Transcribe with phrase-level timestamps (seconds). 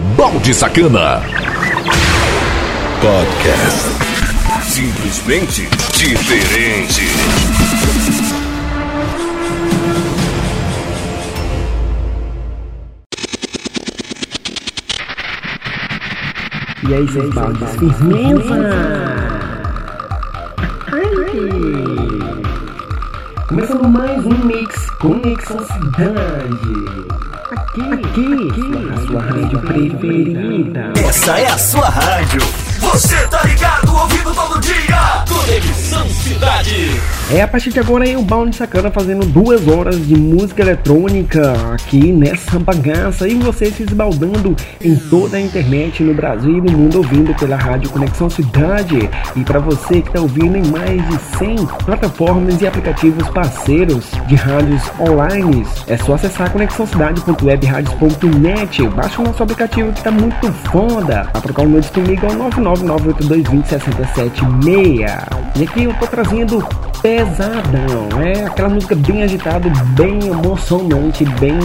[0.00, 1.20] Balde Sacana.
[3.00, 3.88] Podcast.
[4.62, 7.02] Simplesmente diferente.
[16.88, 19.12] E aí, seus baldes, firmeza!
[23.48, 27.41] Começando mais um Mix Conexão Cidade.
[27.52, 30.92] Aqui, aqui, aqui, a sua rádio preferida.
[31.06, 32.40] Essa é a sua rádio.
[32.80, 35.24] Você tá ligado, ouvindo todo dia.
[35.28, 36.98] Conexão Cidade.
[37.32, 42.12] É, a partir de agora o Bound Sacana fazendo duas horas de música eletrônica aqui
[42.12, 46.98] nessa bagaça e você se esbaldando em toda a internet no Brasil e no mundo
[46.98, 49.08] ouvindo pela Rádio Conexão Cidade.
[49.34, 51.56] E para você que está ouvindo em mais de 100
[51.86, 58.88] plataformas e aplicativos parceiros de rádios online, é só acessar conexãocidade.webradios.net.
[58.88, 61.26] Baixa o nosso aplicativo que tá muito foda.
[61.32, 66.62] Para trocar o nudes comigo é o 999822067 E aqui eu tô trazendo
[67.22, 71.56] pesadão, é aquela música bem agitada, bem emocionante, bem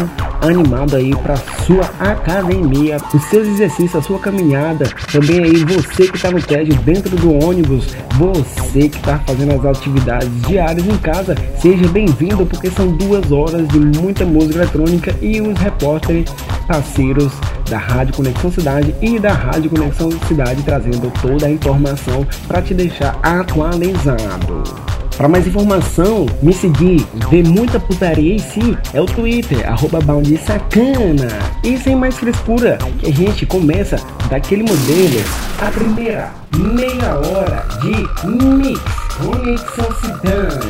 [0.42, 6.16] animada aí para sua academia, os seus exercícios, a sua caminhada, também aí você que
[6.16, 11.36] está no tédio dentro do ônibus, você que está fazendo as atividades diárias em casa,
[11.60, 16.30] seja bem-vindo porque são duas horas de muita música eletrônica e os repórteres
[16.68, 17.34] parceiros
[17.68, 22.76] da Rádio Conexão Cidade e da Rádio Conexão Cidade trazendo toda a informação para te
[22.76, 24.97] deixar atualizado.
[25.18, 29.98] Para mais informação, me seguir, ver muita putaria e sim, é o Twitter, arroba
[30.46, 31.28] Sacana.
[31.64, 35.24] E sem mais frescura, que a gente começa daquele modelo,
[35.60, 38.80] a primeira meia hora de Mix
[39.18, 40.68] Conexão Cidade.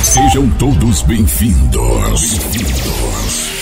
[0.00, 2.38] Sejam todos bem-vindos.
[2.38, 3.61] Bem-vindos.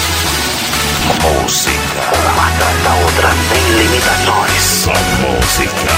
[1.19, 2.01] Música,
[2.31, 4.63] uma atrás da outra, sem limitações.
[4.63, 5.91] Só música.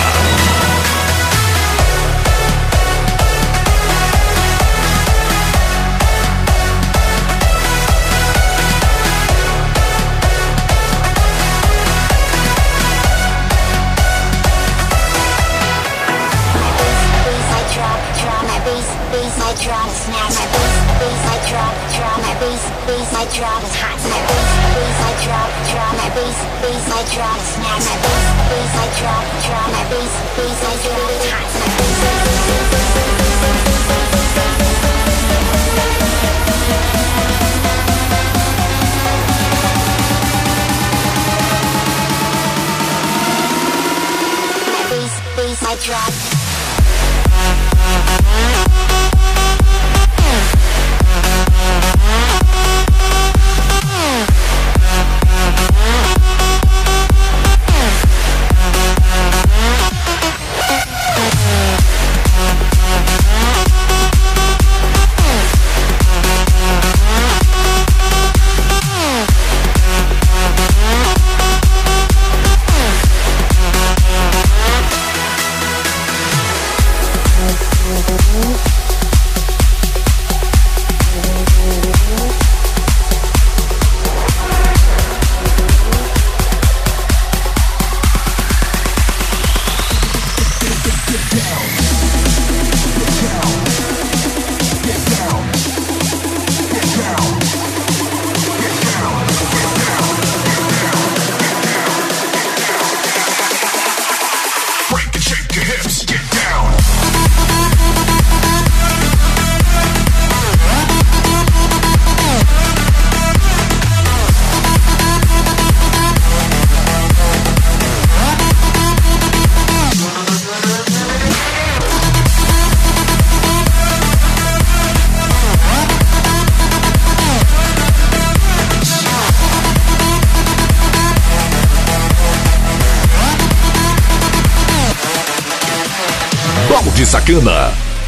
[19.63, 20.62] drop, snap my
[22.43, 23.99] bass, bass I drop, is hot.
[24.03, 28.73] My bass, bass I drop, drop my bass, bass I drop, snap my bass, bass
[28.75, 31.49] I drop, drop my bass, bass I drop, is hot.
[44.73, 46.13] My bass, bass I drop.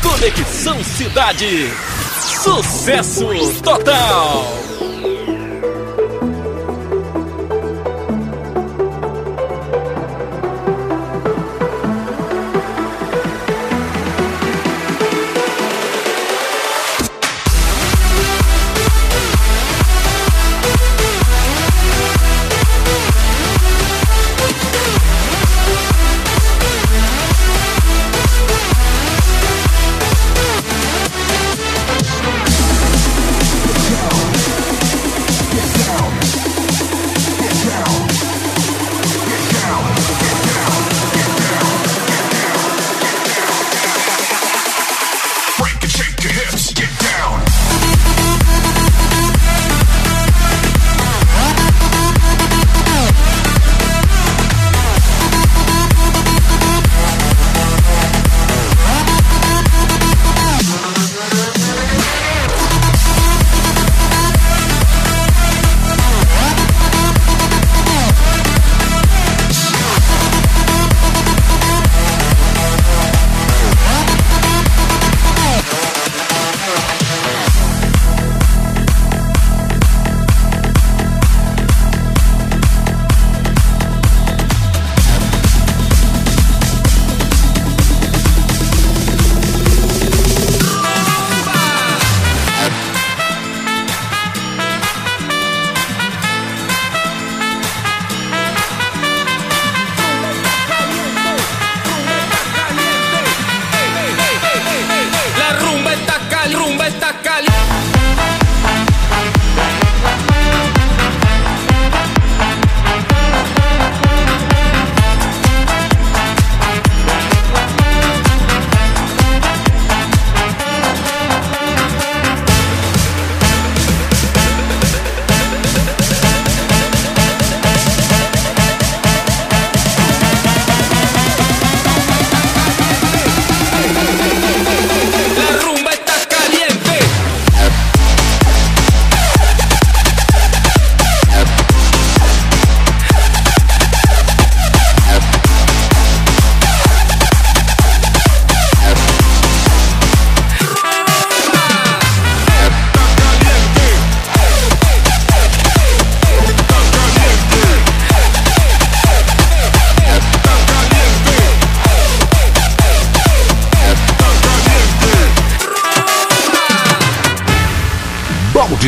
[0.04, 1.72] Conexão Cidade.
[2.44, 3.26] Sucesso
[3.64, 4.15] total.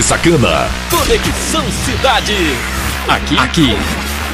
[0.08, 0.70] Sacana.
[0.90, 2.34] Conexão Cidade.
[3.10, 3.78] Aqui, aqui,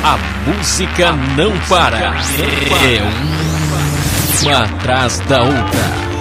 [0.04, 1.98] a música não para.
[1.98, 3.02] É
[4.44, 6.13] uma atrás da outra.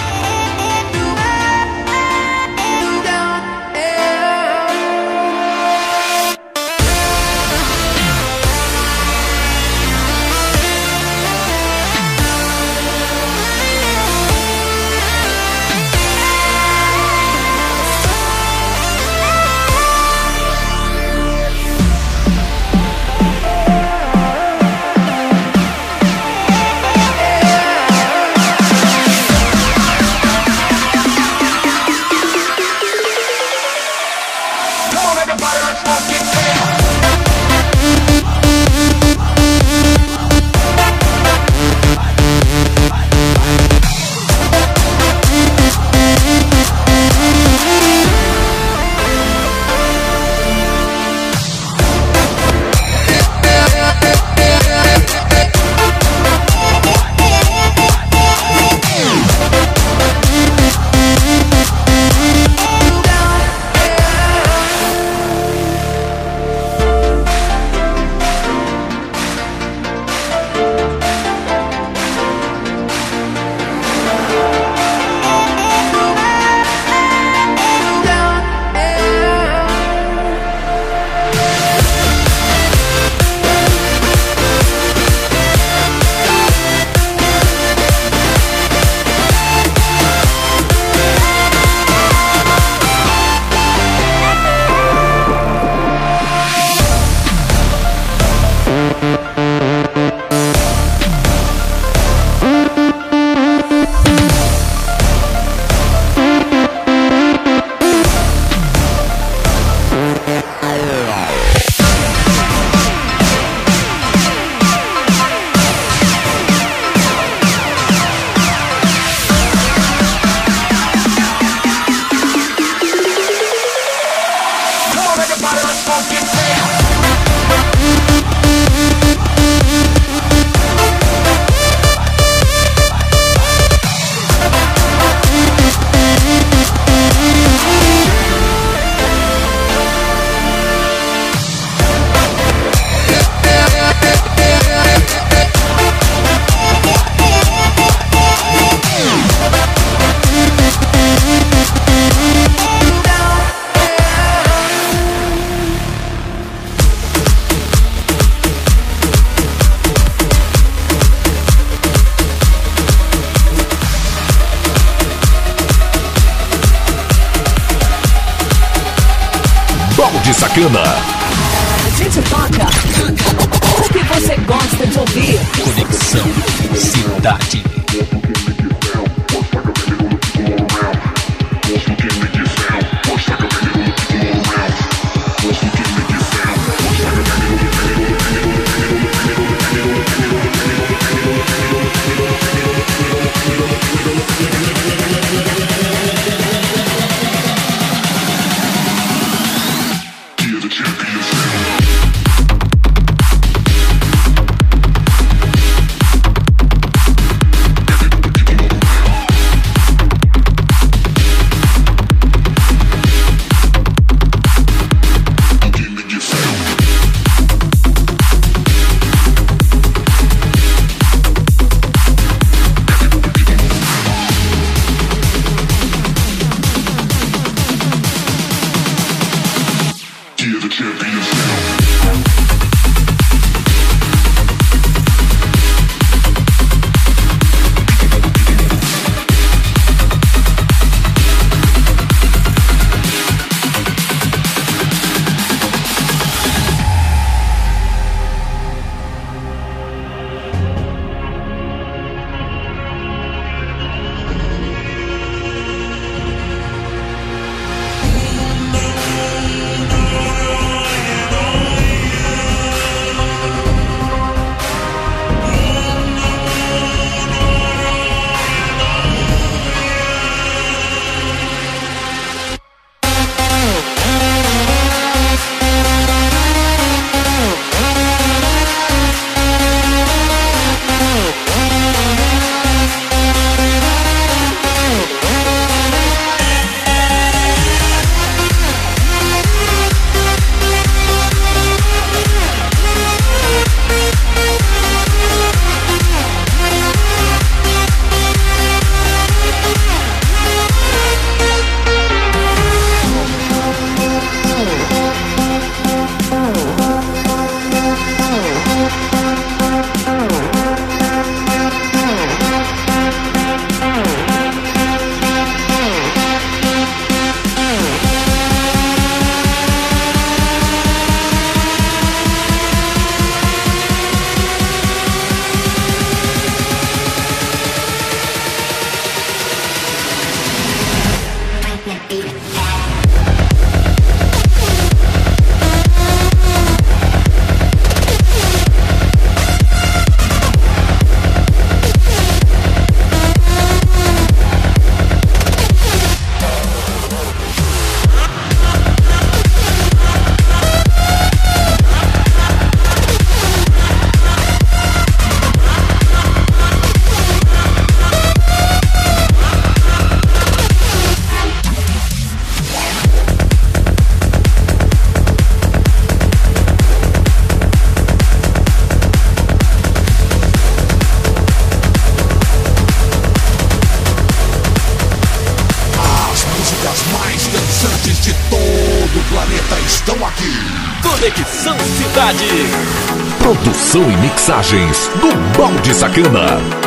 [384.72, 386.81] Mixagens do Balde Sacana.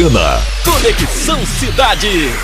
[0.00, 0.40] De Sacana.
[0.64, 2.39] Conexão Cidade.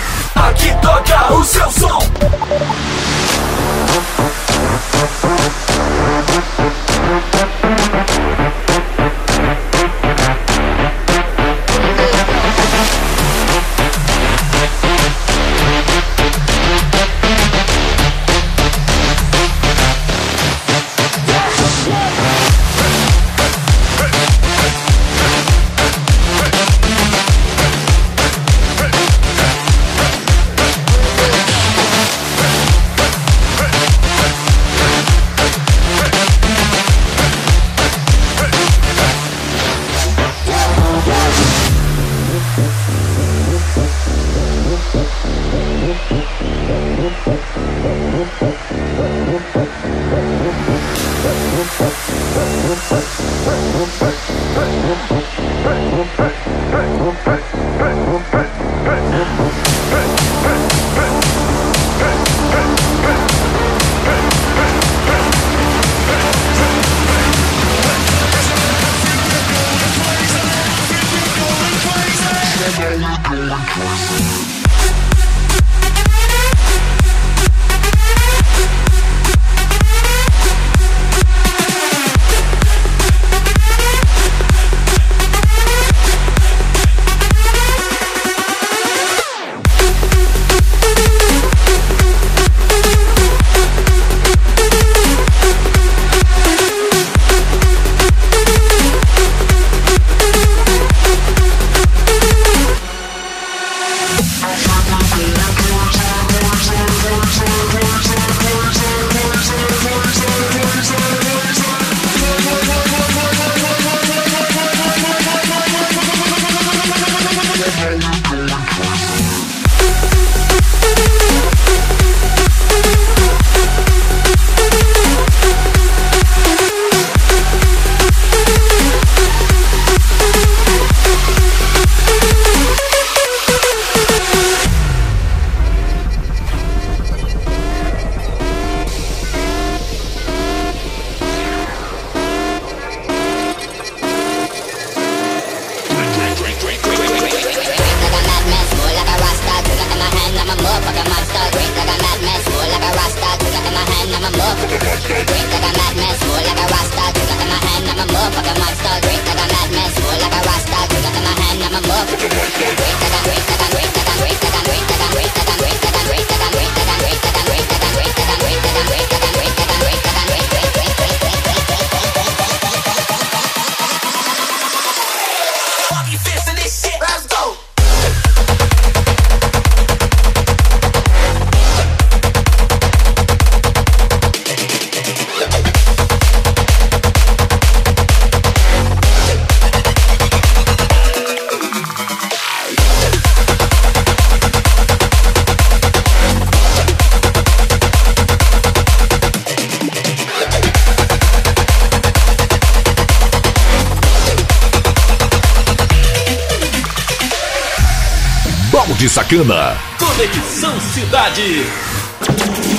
[209.27, 209.75] Sacana.
[209.99, 211.65] Conexão Cidade.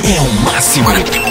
[0.04, 0.88] É o máximo.
[0.88, 1.27] O máximo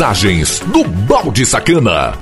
[0.00, 2.14] Mixagens do Balde Sacana.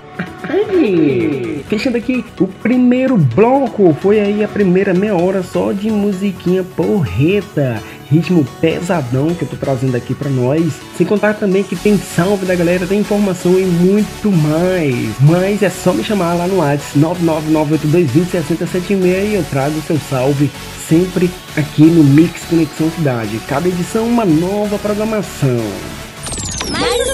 [0.42, 6.64] Aí, fechando aqui o primeiro bloco, foi aí a primeira meia hora só de musiquinha
[6.64, 10.72] porreta, ritmo pesadão que eu tô trazendo aqui para nós.
[10.96, 15.14] Sem contar também que tem salve da galera, tem informação e muito mais.
[15.20, 20.50] Mas é só me chamar lá no WhatsApp 99982206076 e eu trago o seu salve
[20.88, 23.38] sempre aqui no Mix Conexão Cidade.
[23.46, 25.62] Cada edição uma nova programação.
[26.70, 27.07] Mais!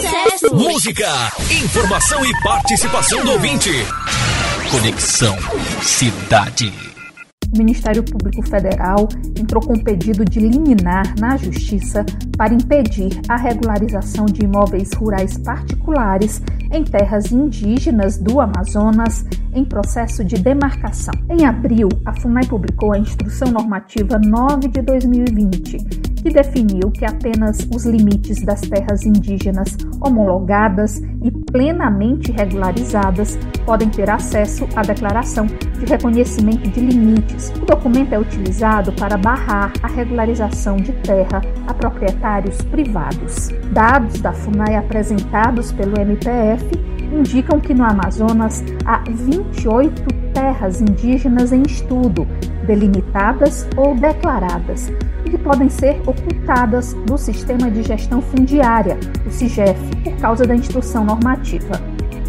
[0.56, 1.10] Música,
[1.50, 3.70] informação e participação do ouvinte.
[4.70, 5.36] Conexão
[5.82, 6.72] Cidade.
[7.52, 12.06] o Ministério Público Federal entrou com pedido de liminar na Justiça
[12.38, 16.40] para impedir a regularização de imóveis rurais particulares
[16.72, 21.14] em terras indígenas do Amazonas em processo de demarcação.
[21.28, 27.58] Em abril, a FUNAI publicou a Instrução Normativa 9 de 2020, que definiu que apenas
[27.70, 35.84] os limites das terras indígenas homologadas e plenamente regularizadas podem ter acesso à declaração de
[35.84, 37.50] reconhecimento de limites.
[37.60, 43.50] O documento é utilizado para barrar a regularização de terra a proprietários privados.
[43.72, 46.64] Dados da FUNAI apresentados pelo MPF
[47.12, 52.26] indicam que no Amazonas há 28 terras indígenas em estudo,
[52.66, 54.92] delimitadas ou declaradas,
[55.24, 60.54] e que podem ser ocultadas do Sistema de Gestão Fundiária, o SIGEF, por causa da
[60.54, 61.80] instrução normativa.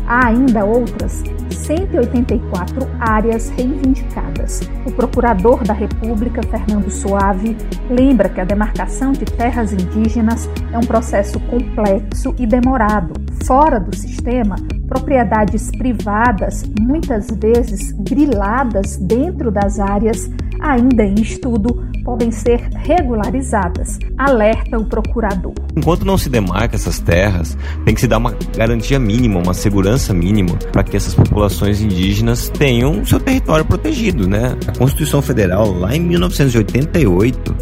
[0.07, 4.61] Há ainda outras 184 áreas reivindicadas.
[4.85, 7.57] O procurador da República, Fernando Suave,
[7.89, 13.24] lembra que a demarcação de terras indígenas é um processo complexo e demorado.
[13.45, 14.55] Fora do sistema,
[14.87, 24.79] propriedades privadas, muitas vezes griladas dentro das áreas, ainda em estudo, podem ser regularizadas, alerta
[24.79, 25.53] o procurador.
[25.75, 30.11] Enquanto não se demarca essas terras, tem que se dar uma garantia mínima, uma segurança
[30.11, 34.57] mínima para que essas populações indígenas tenham seu território protegido, né?
[34.67, 37.55] A Constituição Federal, lá em 1988,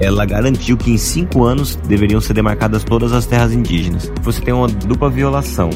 [0.00, 4.10] ela garantiu que em cinco anos deveriam ser demarcadas todas as terras indígenas.
[4.22, 5.70] Você tem uma dupla violação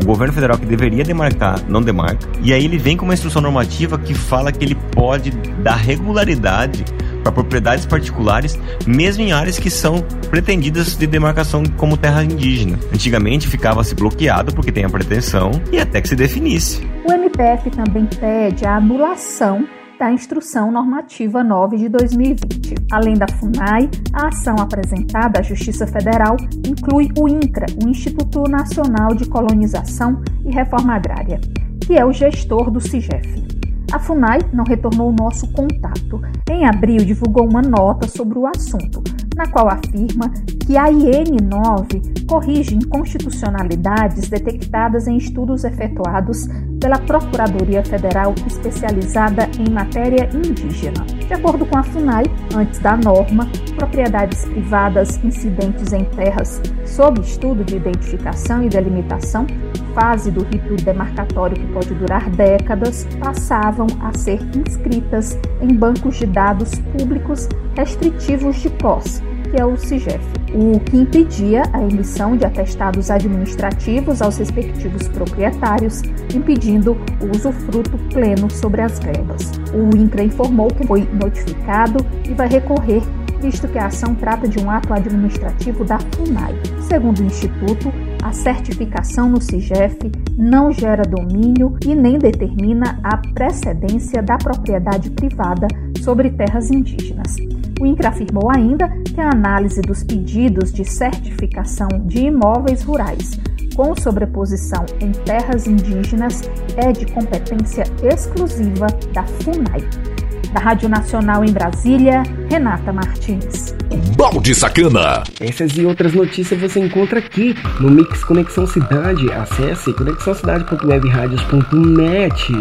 [0.00, 2.28] o governo federal que deveria demarcar não demarca.
[2.42, 5.30] E aí ele vem com uma instrução normativa que fala que ele pode
[5.62, 6.84] dar regularidade
[7.22, 12.78] para propriedades particulares, mesmo em áreas que são pretendidas de demarcação como terra indígena.
[12.92, 16.84] Antigamente ficava-se bloqueado porque tem a pretensão e até que se definisse.
[17.04, 19.64] O MPF também pede a anulação
[20.02, 22.74] da Instrução Normativa 9 de 2020.
[22.90, 26.36] Além da FUNAI, a ação apresentada à Justiça Federal
[26.66, 31.40] inclui o INCRA, o Instituto Nacional de Colonização e Reforma Agrária,
[31.86, 33.46] que é o gestor do CIGEF.
[33.92, 36.20] A FUNAI não retornou o nosso contato.
[36.50, 39.04] Em abril, divulgou uma nota sobre o assunto,
[39.36, 40.30] na qual afirma
[40.66, 46.46] que a IN9 corrige inconstitucionalidades detectadas em estudos efetuados
[46.80, 51.04] pela Procuradoria Federal especializada em matéria indígena.
[51.04, 57.64] De acordo com a FUNAI, antes da norma, propriedades privadas incidentes em terras sob estudo
[57.64, 59.46] de identificação e delimitação,
[59.94, 66.26] fase do rito demarcatório que pode durar décadas, passavam a ser inscritas em bancos de
[66.26, 69.21] dados públicos restritivos de posse
[69.52, 76.00] que é o CIGEF, o que impedia a emissão de atestados administrativos aos respectivos proprietários,
[76.34, 79.52] impedindo o usufruto pleno sobre as verbas.
[79.74, 83.02] O INCRA informou que foi notificado e vai recorrer
[83.42, 86.54] visto que a ação trata de um ato administrativo da FUNAI.
[86.88, 89.98] Segundo o Instituto, a certificação no CIGEF
[90.38, 95.66] não gera domínio e nem determina a precedência da propriedade privada
[96.00, 97.36] sobre terras indígenas.
[97.82, 103.40] O INCRA afirmou ainda que a análise dos pedidos de certificação de imóveis rurais
[103.74, 106.42] com sobreposição em terras indígenas
[106.76, 110.11] é de competência exclusiva da FUNAI.
[110.52, 113.74] Da Rádio Nacional em Brasília, Renata Martins.
[114.16, 115.22] Balde Sacana.
[115.40, 119.32] Essas e outras notícias você encontra aqui no Mix Conexão Cidade.
[119.32, 122.52] Acesse conexãocidade.webradios.net.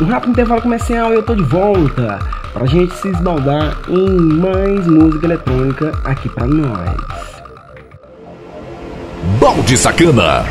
[0.00, 2.18] Um rápido intervalo comercial e eu tô de volta
[2.52, 6.94] pra gente se esbaldar em mais música eletrônica aqui pra nós.
[9.40, 10.44] Balde Sacana.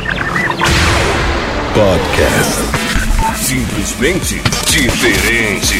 [1.72, 2.62] Podcast.
[3.36, 4.42] Simplesmente
[4.76, 5.74] diferente.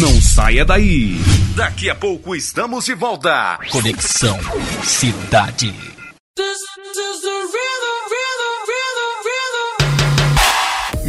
[0.00, 1.16] Não saia daí.
[1.54, 3.58] Daqui a pouco estamos de volta.
[3.70, 4.38] Conexão
[4.82, 5.74] Cidade.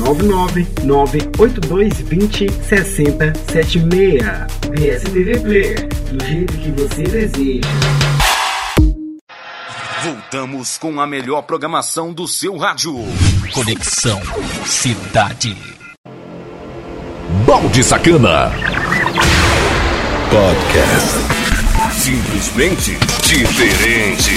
[0.00, 4.22] 9998220 6076.
[4.74, 7.68] PSTV Player, do jeito que você deseja.
[10.02, 12.94] Voltamos com a melhor programação do seu rádio.
[13.52, 14.20] Conexão
[14.66, 15.56] Cidade.
[17.46, 18.52] Balde Sacana.
[20.30, 21.14] Podcast.
[21.92, 24.32] Simplesmente diferente.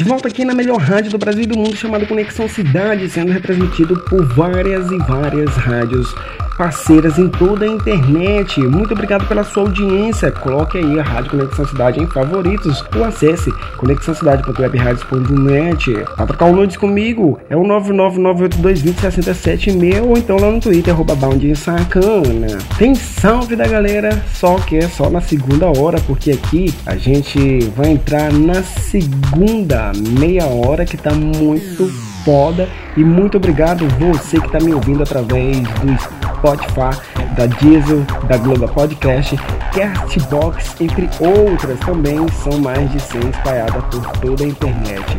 [0.00, 3.32] De volta aqui na melhor rádio do Brasil e do mundo, chamada Conexão Cidade, sendo
[3.32, 6.14] retransmitido por várias e várias rádios
[6.56, 8.58] parceiras em toda a internet.
[8.60, 10.30] Muito obrigado pela sua audiência.
[10.30, 15.92] Coloque aí a Rádio Conexão Cidade em favoritos ou acesse conexãocidade.webradios.net.
[16.16, 21.16] Para trocar o nudes comigo é o 99982206076 ou então lá no Twitter, arroba
[21.56, 22.58] Sacana.
[22.78, 27.60] Tem salve da galera, só que é só na segunda hora, porque aqui a gente
[27.76, 31.88] vai entrar na segunda meia hora que tá muito
[32.24, 32.68] foda.
[32.96, 35.98] E muito obrigado você que está me ouvindo através do
[36.34, 36.98] Spotify,
[37.36, 39.36] da Diesel, da Globo Podcast,
[39.72, 45.18] Castbox, entre outras também são mais de 100 espalhadas por toda a internet.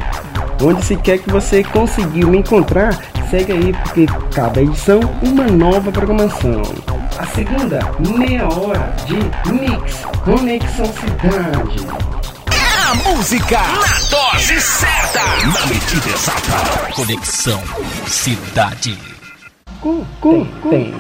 [0.64, 5.92] Onde se quer que você conseguiu me encontrar, segue aí porque cada edição uma nova
[5.92, 6.62] programação.
[7.18, 9.16] A segunda meia hora de
[9.52, 12.41] Mix Conexão Cidade.
[12.92, 16.92] A música na dose certa, na medida exata.
[16.94, 17.64] Conexão
[18.06, 19.00] Cidade.
[20.22, 20.94] Tem, tem,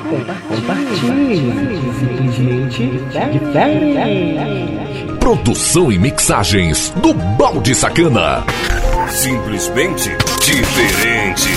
[0.47, 1.51] compartilhe,
[1.99, 2.87] simplesmente
[3.33, 5.17] diferente.
[5.19, 8.45] Produção e mixagens do Balde Sacana.
[9.09, 11.49] Simplesmente diferente.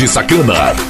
[0.00, 0.89] Balde Sacana.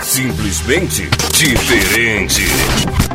[0.00, 3.13] Simplesmente diferente.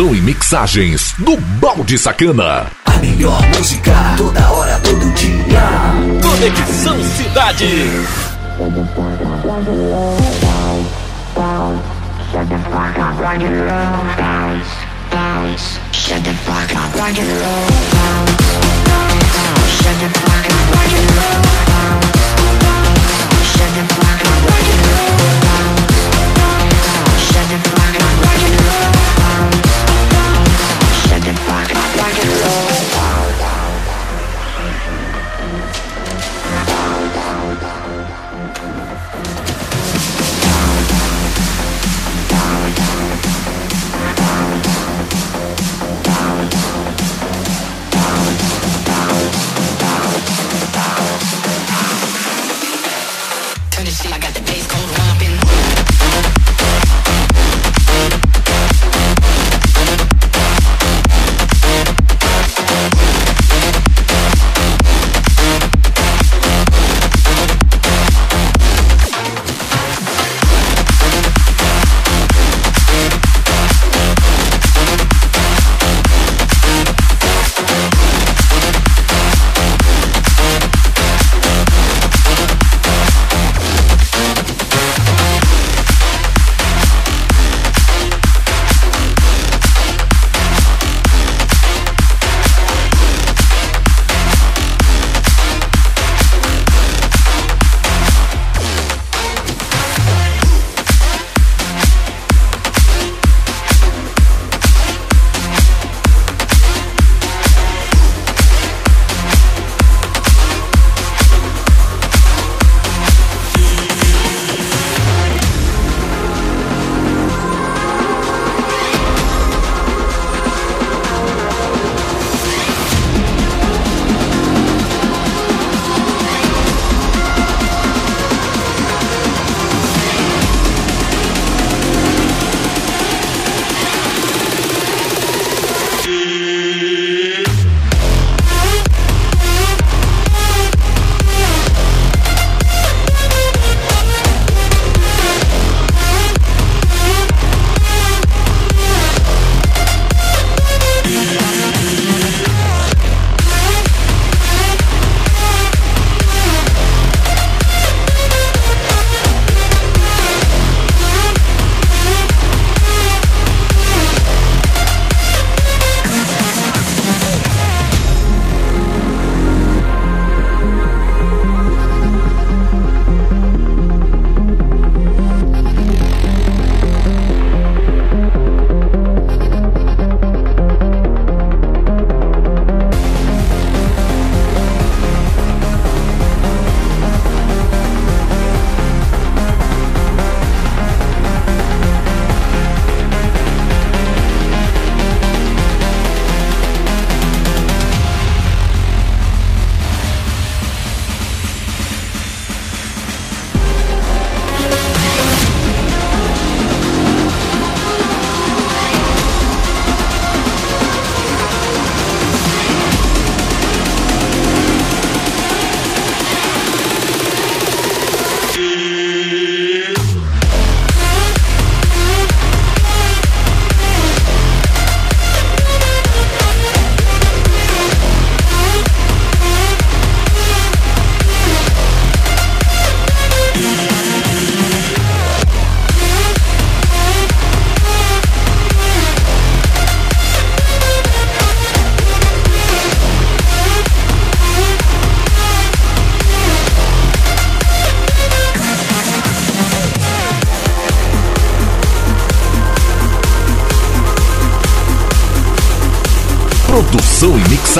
[0.00, 2.68] Produção e mixagens do Balde Sacana.
[2.86, 5.60] A melhor música, toda hora, todo dia.
[6.22, 7.66] Conexão Cidade.
[13.18, 14.70] rock and roll, bounce,
[15.10, 15.78] bounce.
[15.92, 16.96] Shut the fuck up,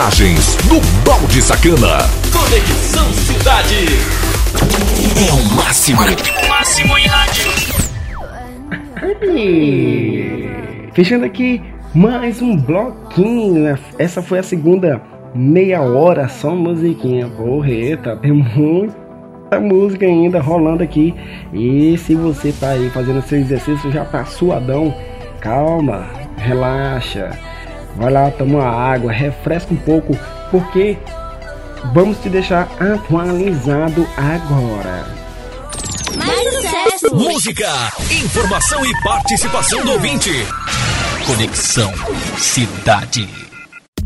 [0.00, 1.98] Mixagens do Balde Sacana.
[2.32, 3.84] Conexão Cidade.
[5.28, 6.00] É o máximo.
[6.48, 7.50] Máximo em rádio.
[9.36, 11.60] E fechando aqui
[11.94, 13.64] mais um bloquinho.
[13.64, 13.78] né?
[13.98, 15.02] Essa foi a segunda
[15.34, 17.28] meia hora só musiquinha.
[17.28, 21.14] Porreta, tem muita música ainda rolando aqui.
[21.52, 24.94] E se você tá aí fazendo seu exercício já tá suadão,
[25.42, 26.06] calma,
[26.38, 27.49] relaxa.
[28.00, 30.18] Vai lá tomar água, refresca um pouco,
[30.50, 30.96] porque
[31.92, 35.04] vamos te deixar atualizado agora.
[36.16, 37.14] Mais sucesso!
[37.14, 40.30] Música, informação e participação do ouvinte.
[41.26, 41.92] Conexão
[42.38, 43.49] Cidade.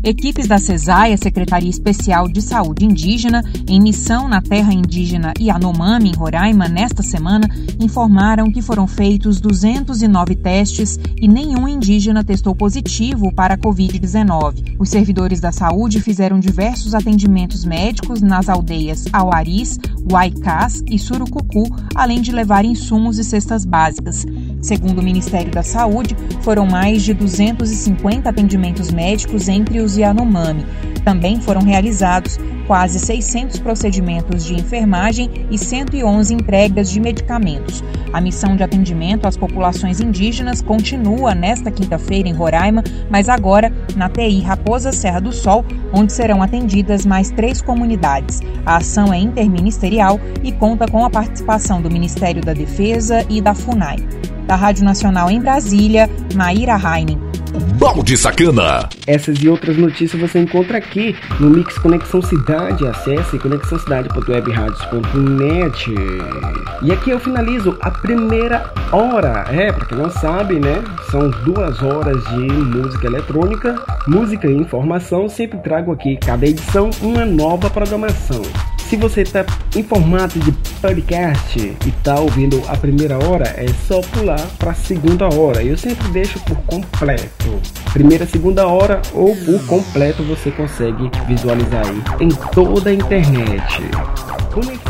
[0.05, 6.11] Equipes da CESAI, a Secretaria Especial de Saúde Indígena, em missão na terra indígena Yanomami,
[6.11, 7.49] em Roraima, nesta semana,
[7.79, 14.75] informaram que foram feitos 209 testes e nenhum indígena testou positivo para a Covid-19.
[14.77, 21.63] Os servidores da saúde fizeram diversos atendimentos médicos nas aldeias Auaris, Huaycás e Surucucu,
[21.95, 24.23] além de levar insumos e cestas básicas.
[24.65, 30.65] Segundo o Ministério da Saúde, foram mais de 250 atendimentos médicos entre os Yanomami.
[31.03, 37.83] Também foram realizados quase 600 procedimentos de enfermagem e 111 entregas de medicamentos.
[38.11, 44.09] A missão de atendimento às populações indígenas continua nesta quinta-feira em Roraima, mas agora na
[44.09, 45.63] TI Raposa Serra do Sol,
[45.93, 48.41] onde serão atendidas mais três comunidades.
[48.65, 53.53] A ação é interministerial e conta com a participação do Ministério da Defesa e da
[53.53, 53.97] FUNAI.
[54.45, 57.19] Da Rádio Nacional em Brasília, Maíra Heinen.
[57.79, 58.89] Balde Sacana.
[59.07, 62.85] Essas e outras notícias você encontra aqui no Mix Conexão Cidade.
[62.87, 65.93] Acesse conexãocidade.webradios.net.
[66.81, 69.45] E aqui eu finalizo a primeira hora.
[69.49, 70.83] É, para quem não sabe, né?
[71.09, 73.75] São duas horas de música eletrônica,
[74.07, 75.29] música e informação.
[75.29, 78.41] Sempre trago aqui, cada edição, uma nova programação.
[78.89, 79.43] Se você está
[79.75, 84.75] em formato de podcast e está ouvindo a primeira hora, é só pular para a
[84.75, 85.63] segunda hora.
[85.63, 87.59] Eu sempre deixo por completo.
[87.91, 93.81] Primeira, segunda hora ou por completo você consegue visualizar aí em toda a internet.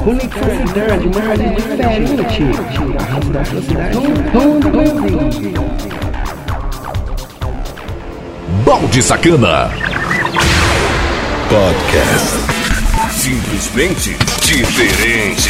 [0.04, 2.44] Conexão Cidade, uma rádio diferente.
[3.00, 3.98] A da sua cidade,
[4.32, 4.66] todo.
[8.66, 9.72] Balde Sacana.
[11.50, 12.45] Podcast.
[13.26, 15.50] Simplesmente diferente.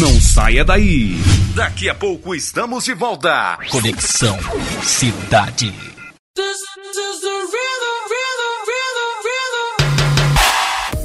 [0.00, 1.16] Não saia daí.
[1.54, 3.56] Daqui a pouco estamos de volta.
[3.70, 4.36] Conexão
[4.82, 5.72] Cidade.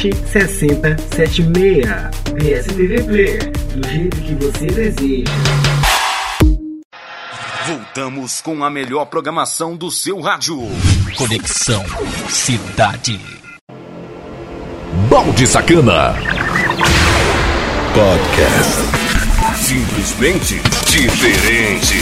[0.00, 1.84] 6076.
[2.38, 5.32] PSTV Player, do jeito que você deseja.
[7.66, 10.58] Voltamos com a melhor programação do seu rádio.
[11.16, 11.84] Conexão
[12.28, 13.20] Cidade.
[15.10, 16.14] Balde Sacana.
[17.94, 18.80] Podcast.
[19.56, 22.00] Simplesmente diferente.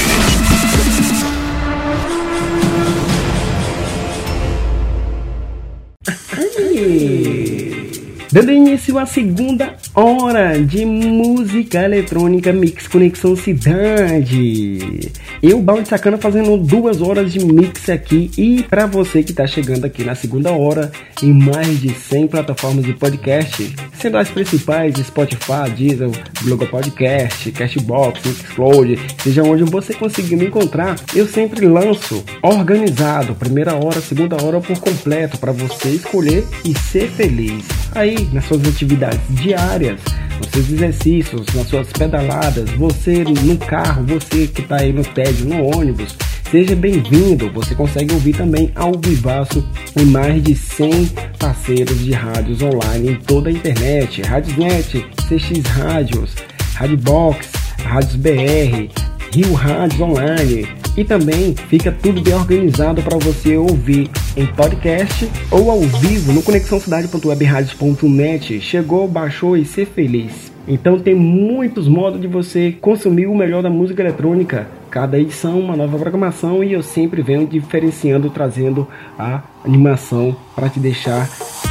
[8.30, 15.10] Dando início à segunda hora de música eletrônica Mix Conexão Cidade.
[15.42, 18.30] Eu, Balde Sacana, fazendo duas horas de mix aqui.
[18.36, 22.84] E para você que está chegando aqui na segunda hora, em mais de 100 plataformas
[22.84, 26.12] de podcast, sendo as principais Spotify, Diesel,
[26.42, 33.74] Google Podcast, Cashbox, Mixcloud, seja onde você conseguir me encontrar, eu sempre lanço organizado, primeira
[33.74, 37.64] hora, segunda hora por completo, para você escolher e ser feliz.
[37.94, 40.00] Aí, nas suas atividades diárias,
[40.38, 45.46] nos seus exercícios, nas suas pedaladas, você no carro, você que está aí no tédio,
[45.46, 46.16] no ônibus,
[46.50, 47.50] seja bem-vindo.
[47.52, 49.66] Você consegue ouvir também ao vivaço
[49.96, 51.06] em mais de 100
[51.38, 56.34] parceiros de rádios online em toda a internet, Radiosnet, CX Rádios,
[56.74, 57.48] Radiobox,
[57.84, 60.66] Rádios BR, Rio Rádios Online
[60.96, 66.42] e também fica tudo bem organizado para você ouvir em podcast ou ao vivo no
[66.42, 68.60] conexãocidade.webradios.net.
[68.60, 70.50] Chegou, baixou e ser feliz.
[70.66, 74.66] Então tem muitos modos de você consumir o melhor da música eletrônica.
[74.90, 80.80] Cada edição uma nova programação e eu sempre venho diferenciando, trazendo a animação para te
[80.80, 81.28] deixar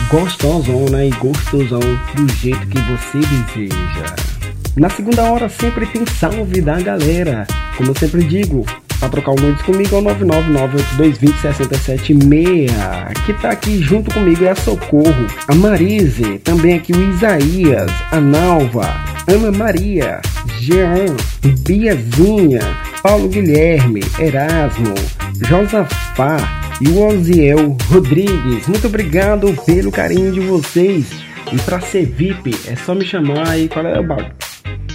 [0.09, 1.81] gostosona e gostosão
[2.15, 4.36] do jeito que você deseja.
[4.77, 7.47] Na segunda hora sempre tem salve da galera.
[7.75, 8.63] Como eu sempre digo,
[8.99, 12.69] para trocar o nudes comigo é o 99982206776.
[13.25, 18.21] Que tá aqui junto comigo é a Socorro, a Marise, também aqui o Isaías, a
[18.21, 18.87] Nalva,
[19.27, 20.21] Ana Maria,
[20.59, 21.15] Jean,
[21.65, 22.61] Biazinha,
[23.01, 24.93] Paulo Guilherme, Erasmo,
[25.43, 26.37] Josafá
[26.79, 28.67] e o Oziel Rodrigues.
[28.67, 31.07] Muito obrigado pelo carinho de vocês.
[31.51, 34.05] E para ser VIP é só me chamar aí, qual é o?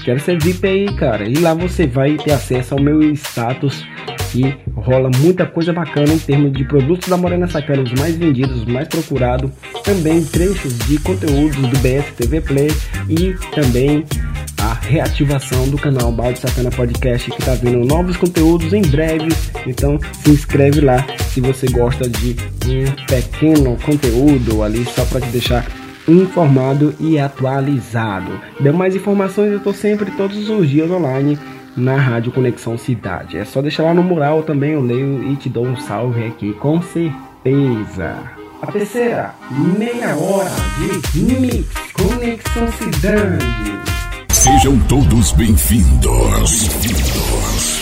[0.04, 1.24] Quero ser VIP aí, cara.
[1.28, 3.84] E lá você vai ter acesso ao meu status
[4.34, 8.62] e rola muita coisa bacana em termos de produtos da Morena Sacana, os mais vendidos,
[8.62, 9.50] os mais procurados.
[9.84, 12.68] Também trechos de conteúdos do BS TV Play
[13.08, 14.04] e também
[14.58, 19.28] a reativação do canal Balde Sacana Podcast que está vindo novos conteúdos em breve.
[19.66, 22.36] Então se inscreve lá se você gosta de
[22.66, 25.64] um pequeno conteúdo ali só para te deixar
[26.08, 28.32] informado e atualizado.
[28.60, 31.38] Deu mais informações, eu estou sempre todos os dias online
[31.76, 33.38] na Rádio Conexão Cidade.
[33.38, 36.52] É só deixar lá no mural também, eu leio e te dou um salve aqui,
[36.54, 38.16] com certeza.
[38.60, 39.34] A terceira,
[39.78, 40.50] meia hora
[41.12, 43.44] de mix Conexão Cidade.
[44.30, 46.68] Sejam todos bem-vindos.
[46.68, 47.81] Bem-vindos.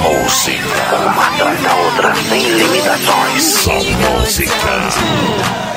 [0.00, 3.42] Música, uma atrás da outra, sem limitações.
[3.42, 5.69] Só música.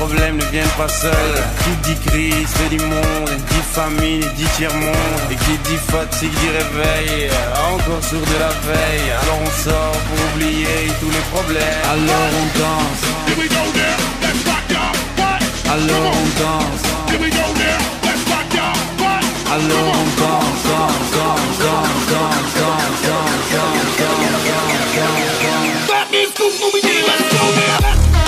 [0.00, 1.40] problèmes ne viennent pas seuls.
[1.62, 5.28] Qui dit crise fait du monde, dit famine dit tiers-monde.
[5.30, 7.30] Et qui dit fatigue dit réveil,
[7.72, 9.08] encore sur de la veille.
[9.20, 11.84] Alors on sort pour oublier tous les problèmes.
[11.94, 13.02] Alors on danse.
[15.74, 16.84] Alors on danse.
[19.52, 23.14] Alors on danse, danse, danse, danse, danse, danse, danse, danse,
[27.82, 28.19] danse,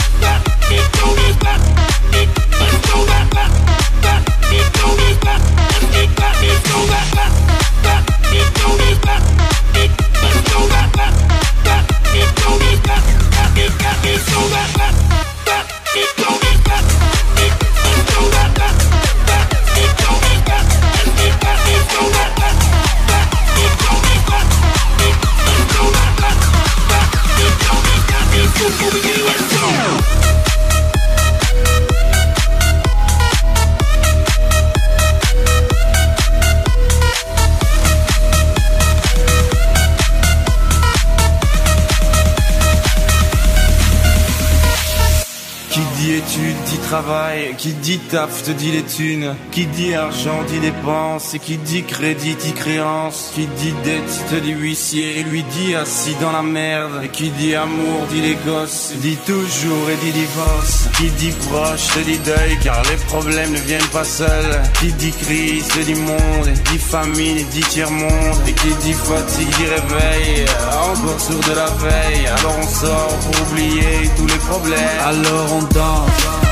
[48.11, 49.35] taf te dit les thunes.
[49.51, 51.35] Qui dit argent dit dépense.
[51.35, 53.33] Et qui dit crédit dit créance.
[53.35, 55.19] Qui dit dette te dit huissier.
[55.19, 57.03] Et lui dit assis dans la merde.
[57.05, 58.93] Et qui dit amour dit les gosses.
[58.97, 60.89] Dit toujours et dit divorce.
[60.97, 64.63] Qui dit proche te dit deuil car les problèmes ne viennent pas seuls.
[64.81, 66.49] Qui dit crise te dit monde.
[66.49, 68.41] Et dit famine dit tiers-monde.
[68.49, 70.47] Et qui dit fatigue dit réveil.
[70.91, 72.27] Encore sourd de la veille.
[72.27, 75.01] Alors on sort pour oublier tous les problèmes.
[75.05, 76.52] Alors on danse.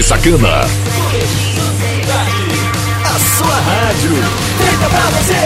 [0.00, 0.60] Cidade Sacana.
[3.04, 4.12] A sua rádio.
[4.58, 5.39] Feita pra você.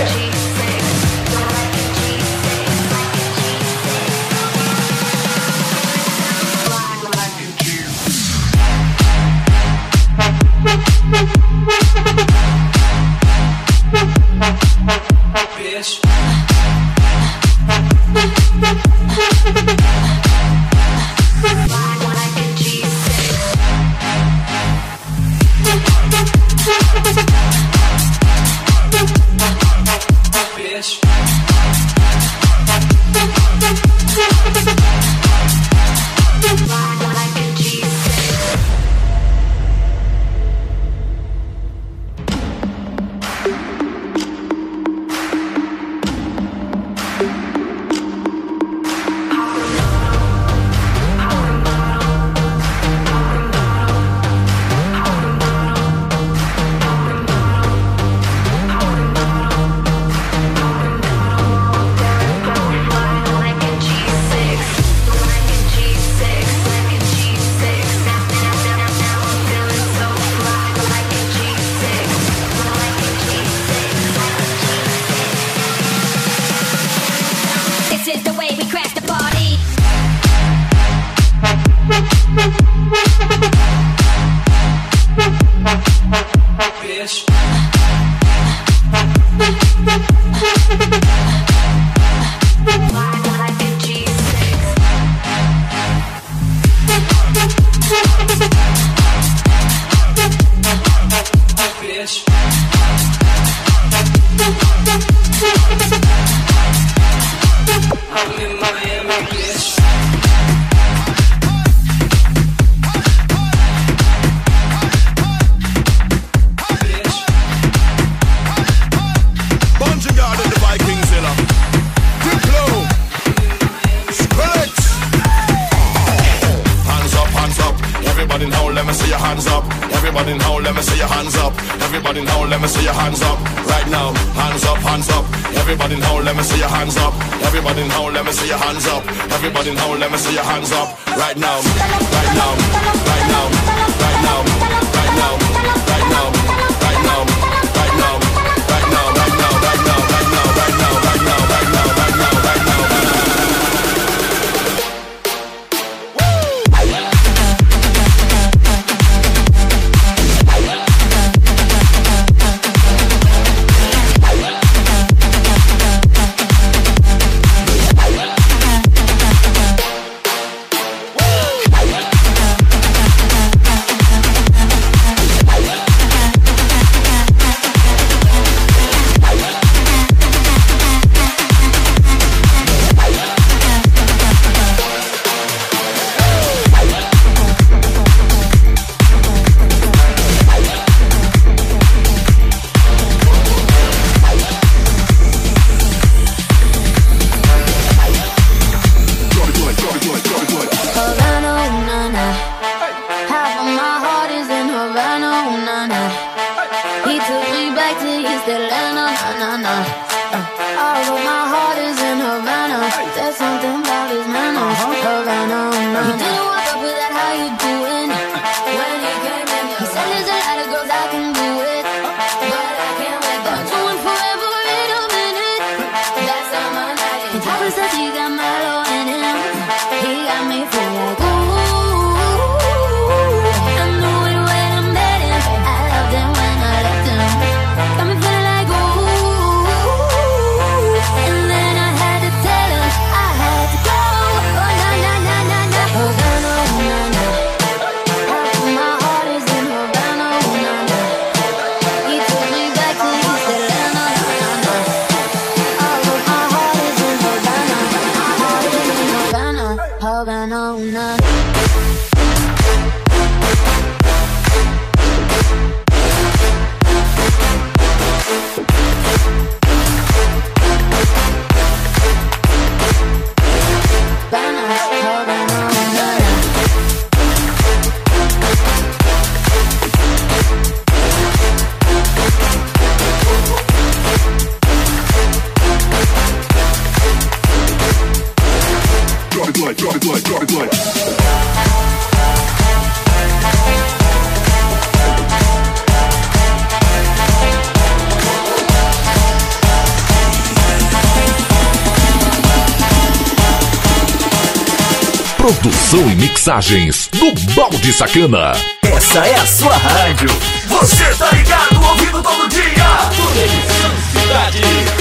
[306.44, 308.52] mensagens do Balde Sacana.
[308.82, 310.28] Essa é a sua rádio.
[310.66, 312.84] Você tá ligado, ouvindo todo dia.
[313.16, 314.93] Conexão Cidade.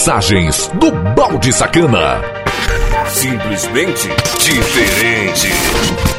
[0.00, 2.22] mixagens do Balde Sacana.
[3.06, 4.08] Simplesmente
[4.38, 6.09] diferente.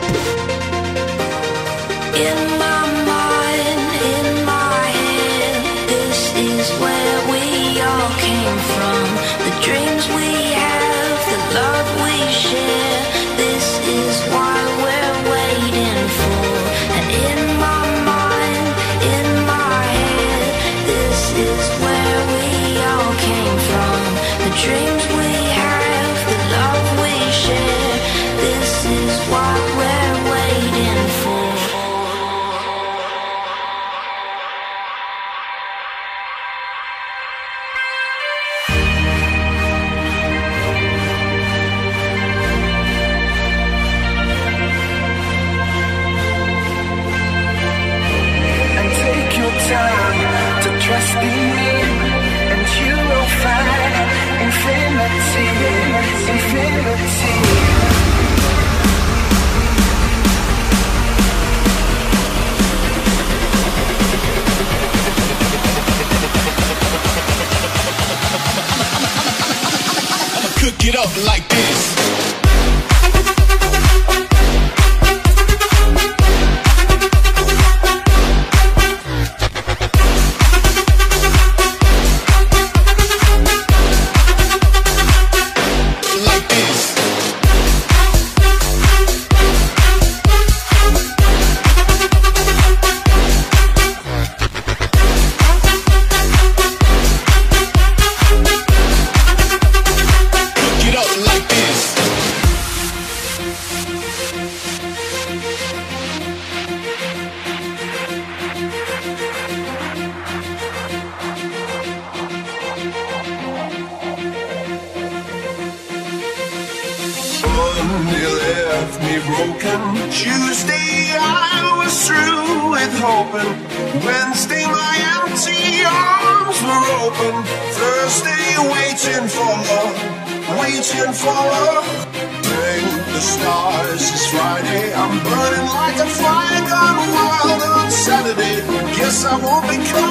[139.62, 140.02] Coming to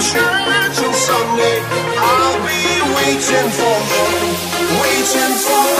[0.00, 1.60] church on Sunday.
[1.98, 2.62] I'll be
[2.96, 5.77] waiting for love, waiting for love.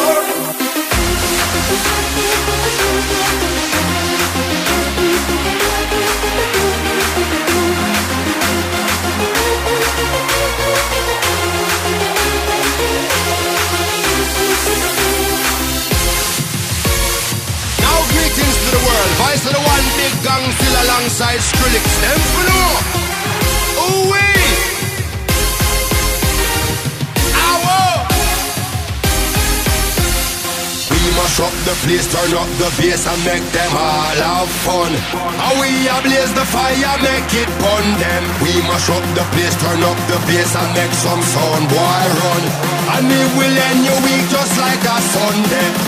[20.08, 21.84] Big gang still alongside Skrillex.
[22.02, 22.48] Them for.
[23.84, 24.48] Ooh wee.
[27.44, 28.08] Ow.
[30.90, 34.92] We mash up the place, turn up the bass and make them all have fun.
[35.44, 38.24] And we ablaze the fire, make it fun them.
[38.42, 42.44] We mash up the place, turn up the bass and make some sound, boy run.
[42.96, 45.87] And it will end your week just like a Sunday.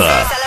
[0.00, 0.39] Balde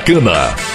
[0.00, 0.69] Sacana.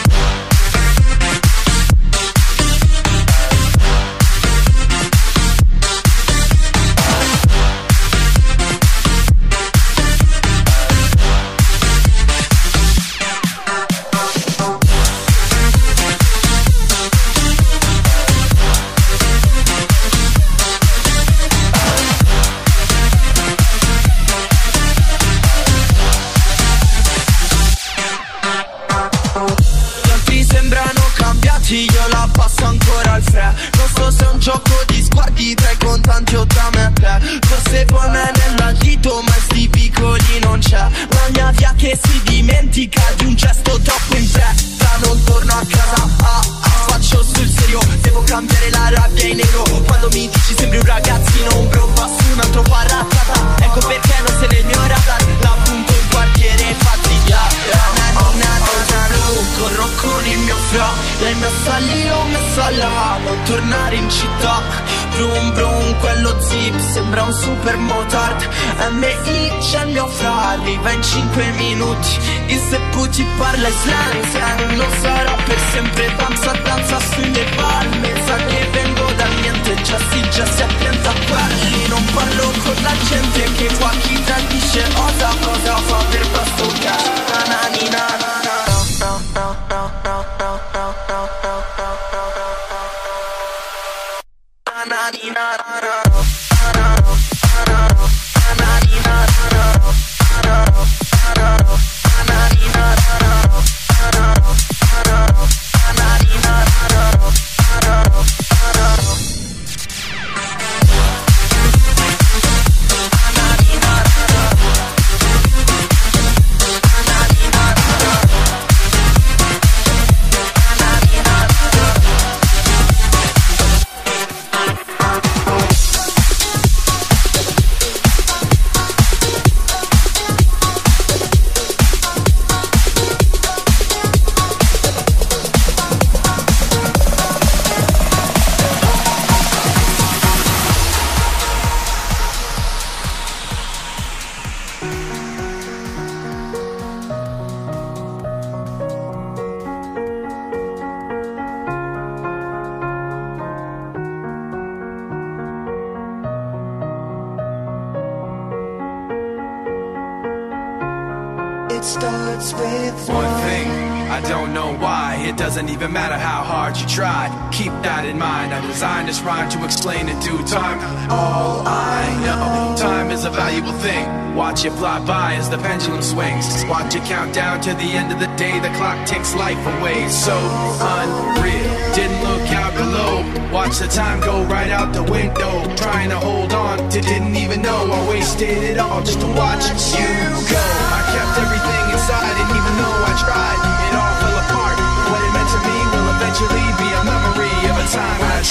[166.96, 167.28] tried.
[167.52, 168.56] Keep that in mind.
[168.56, 170.80] I designed this rhyme to explain in due time.
[171.12, 174.08] All I know, time is a valuable thing.
[174.34, 176.48] Watch it fly by as the pendulum swings.
[176.72, 178.64] Watch it count down to the end of the day.
[178.64, 180.08] The clock ticks life away.
[180.08, 180.40] So
[180.80, 181.68] unreal.
[182.00, 183.28] Didn't look out below.
[183.52, 185.68] Watch the time go right out the window.
[185.76, 187.92] Trying to hold on to didn't even know.
[187.92, 190.16] I wasted it all just to watch you
[190.48, 190.64] go.
[190.96, 193.65] I kept everything inside, and even though I tried.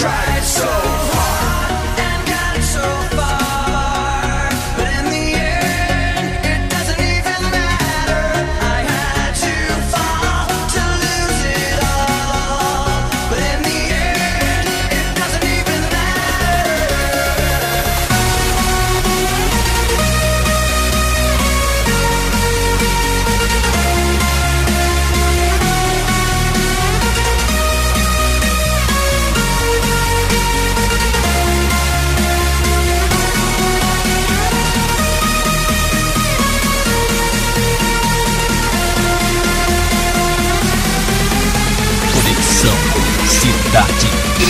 [0.03, 0.94] Balde Sacana.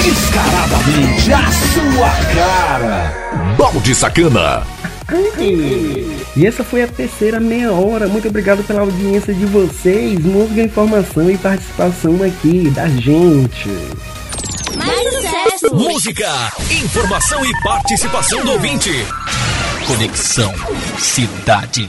[0.02, 3.56] Descaradamente a sua cara.
[3.56, 4.62] Balde Sacana.
[6.36, 8.08] E essa foi a terceira meia hora.
[8.08, 10.18] Muito obrigado pela audiência de vocês.
[10.20, 13.68] Música, informação e participação aqui da gente.
[14.76, 15.74] Mais sucesso!
[15.74, 16.52] Música,
[16.84, 18.90] informação e participação do ouvinte.
[19.86, 20.52] Conexão
[20.98, 21.88] Cidade.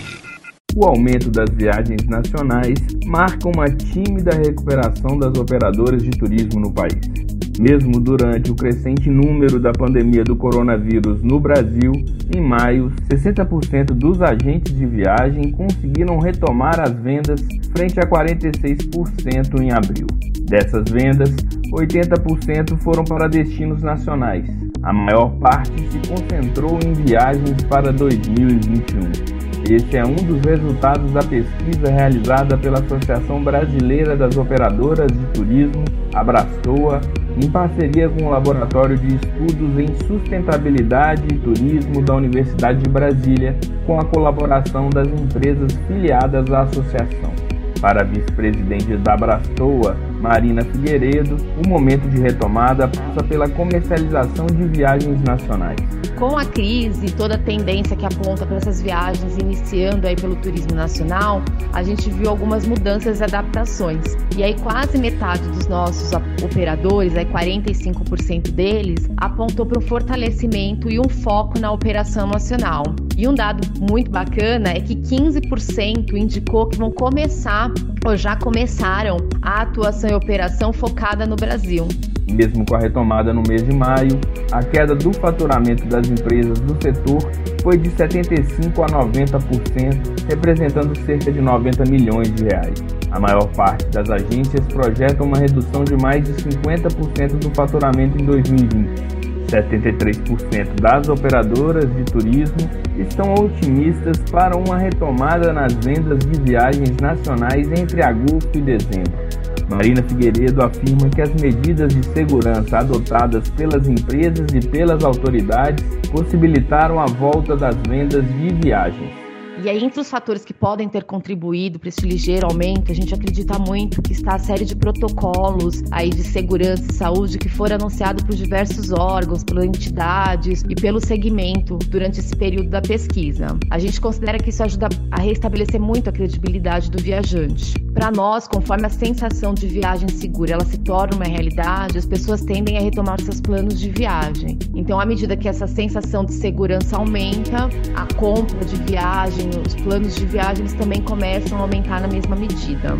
[0.76, 7.25] O aumento das viagens nacionais marca uma tímida recuperação das operadoras de turismo no país.
[7.60, 11.94] Mesmo durante o crescente número da pandemia do coronavírus no Brasil,
[12.36, 17.42] em maio, 60% dos agentes de viagem conseguiram retomar as vendas
[17.72, 20.08] frente a 46% em abril.
[20.42, 21.34] Dessas vendas,
[21.72, 24.46] 80% foram para destinos nacionais.
[24.84, 29.35] A maior parte se concentrou em viagens para 2021.
[29.68, 35.84] Esse é um dos resultados da pesquisa realizada pela Associação Brasileira das Operadoras de Turismo,
[36.14, 37.02] Abraçoa,
[37.36, 43.58] em parceria com o Laboratório de Estudos em Sustentabilidade e Turismo da Universidade de Brasília,
[43.88, 47.34] com a colaboração das empresas filiadas à associação.
[47.82, 54.66] Para a vice-presidente da Abraçoa, Marina Figueiredo, o momento de retomada passa pela comercialização de
[54.70, 55.78] viagens nacionais.
[56.18, 60.74] Com a crise, toda a tendência que aponta para essas viagens iniciando aí pelo turismo
[60.74, 61.44] nacional,
[61.74, 64.02] a gente viu algumas mudanças e adaptações.
[64.36, 66.12] E aí quase metade dos nossos
[66.44, 72.84] operadores, aí 45% deles, apontou para um fortalecimento e um foco na operação nacional.
[73.18, 77.72] E um dado muito bacana é que 15% indicou que vão começar
[78.06, 81.88] ou já começaram a atuação e operação focada no Brasil.
[82.32, 84.20] Mesmo com a retomada no mês de maio,
[84.52, 87.32] a queda do faturamento das empresas do setor
[87.62, 92.84] foi de 75% a 90%, representando cerca de 90 milhões de reais.
[93.12, 98.26] A maior parte das agências projeta uma redução de mais de 50% do faturamento em
[98.26, 99.26] 2020.
[99.48, 102.58] 73% das operadoras de turismo
[102.98, 109.35] estão otimistas para uma retomada nas vendas de viagens nacionais entre agosto e dezembro.
[109.70, 117.00] Marina Figueiredo afirma que as medidas de segurança adotadas pelas empresas e pelas autoridades possibilitaram
[117.00, 119.25] a volta das vendas de viagens.
[119.66, 123.12] E aí, entre os fatores que podem ter contribuído para esse ligeiro aumento, a gente
[123.16, 127.78] acredita muito que está a série de protocolos aí de segurança e saúde que foram
[127.78, 133.58] anunciados por diversos órgãos, pelas entidades e pelo segmento durante esse período da pesquisa.
[133.72, 137.74] A gente considera que isso ajuda a restabelecer muito a credibilidade do viajante.
[137.92, 142.42] Para nós, conforme a sensação de viagem segura ela se torna uma realidade, as pessoas
[142.42, 144.60] tendem a retomar seus planos de viagem.
[144.76, 150.16] Então, à medida que essa sensação de segurança aumenta, a compra de viagem os planos
[150.16, 152.96] de viagens também começam a aumentar na mesma medida.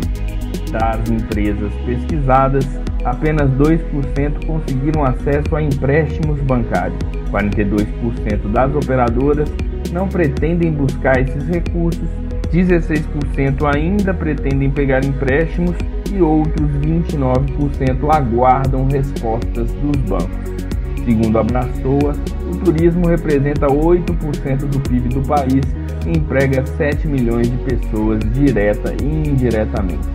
[0.70, 2.66] Das empresas pesquisadas,
[3.04, 6.98] apenas 2% conseguiram acesso a empréstimos bancários.
[7.30, 9.48] 42% das operadoras
[9.92, 12.08] não pretendem buscar esses recursos,
[12.52, 15.76] 16% ainda pretendem pegar empréstimos
[16.12, 20.56] e outros 29% aguardam respostas dos bancos.
[21.04, 22.14] Segundo a Braçoa,
[22.50, 25.62] o turismo representa 8% do PIB do país
[26.06, 30.08] emprega 7 milhões de pessoas direta e indiretamente.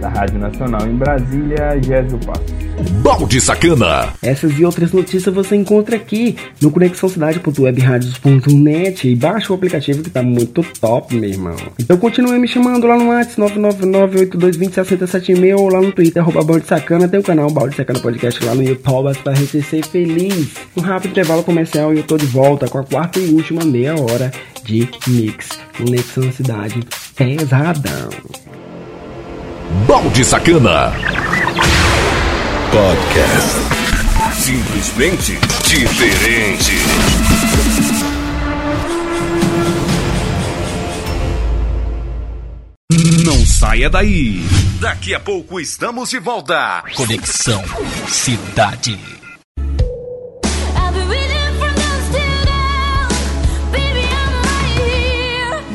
[0.00, 2.68] Da Rádio Nacional em Brasília, Gésio Passos.
[3.02, 4.12] Balde Sacana.
[4.22, 10.22] Essas e outras notícias você encontra aqui no conexãocidade.webradios.net e baixa o aplicativo que tá
[10.22, 11.56] muito top, meu irmão.
[11.78, 17.08] Então continue me chamando lá no WhatsApp 99982206076 ou lá no Twitter, arroba Balde Sacana.
[17.08, 20.50] Tem o canal Balde Sacana Podcast lá no YouTube pra gente ser feliz.
[20.76, 23.98] Um rápido intervalo comercial e eu tô de volta com a quarta e última meia
[23.98, 24.30] hora
[24.68, 26.78] de Mix Conexão Cidade
[27.16, 28.10] Pesadão.
[29.86, 30.92] Balde Sacana.
[32.70, 33.56] Podcast.
[34.34, 36.72] Simplesmente diferente.
[43.24, 44.44] Não saia daí.
[44.80, 46.84] Daqui a pouco estamos de volta.
[46.94, 47.64] Conexão
[48.06, 49.17] Cidade.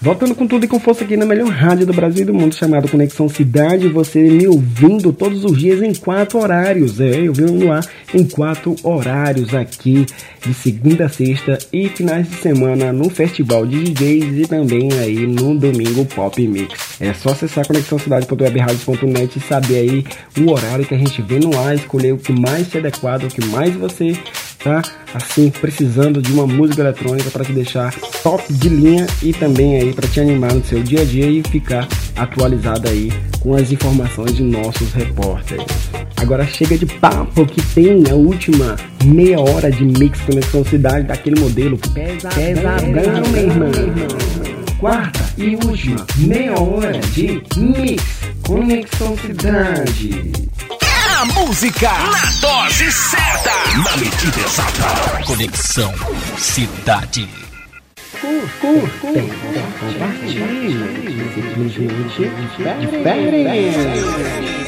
[0.08, 2.56] Voltando com tudo e com força aqui na melhor rádio do Brasil e do mundo,
[2.56, 7.02] chamado Conexão Cidade, você me ouvindo todos os dias em quatro horários.
[7.02, 10.06] É, eu venho no ar em quatro horários aqui,
[10.46, 15.28] de segunda a sexta e finais de semana no Festival de DJs e também aí
[15.28, 17.02] no Domingo Pop Mix.
[17.02, 20.06] É só acessar conexãocidade.webradios.net e saber aí
[20.40, 23.28] o horário que a gente vem no ar, escolher o que mais se adequado, o
[23.28, 24.18] que mais você
[24.68, 24.82] tá
[25.14, 29.94] assim precisando de uma música eletrônica para te deixar top de linha e também aí
[29.94, 34.36] para te animar no seu dia a dia e ficar atualizado aí com as informações
[34.36, 35.66] de nossos repórteres.
[36.18, 38.76] Agora chega de papo que tem a última
[39.06, 43.72] meia hora de Mix Conexão Cidade daquele modelo pesadão, pesadão meu irmão.
[44.80, 48.04] Quarta e última meia hora de Mix
[48.46, 50.34] Conexão Cidade.
[51.18, 53.52] A música na dose certa,
[53.84, 55.24] na medida exata.
[55.26, 55.92] Conexão
[56.38, 57.28] Cidade.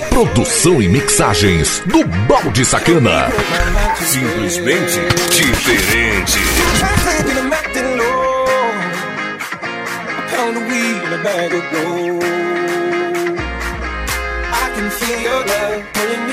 [0.09, 3.27] Produção e mixagens do Balde Sacana.
[3.99, 4.99] Simplesmente
[5.29, 6.39] diferente.
[14.51, 15.98] I can feel your love